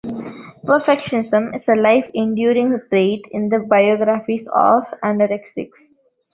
[0.65, 5.91] Perfectionism is a life enduring trait in the biographies of anorexics.